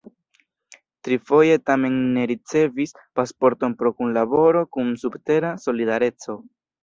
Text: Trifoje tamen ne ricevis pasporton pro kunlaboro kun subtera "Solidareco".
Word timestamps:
Trifoje 1.07 1.57
tamen 1.69 1.99
ne 2.15 2.23
ricevis 2.31 2.95
pasporton 3.19 3.75
pro 3.83 3.93
kunlaboro 3.99 4.63
kun 4.77 4.89
subtera 5.05 5.55
"Solidareco". 5.67 6.39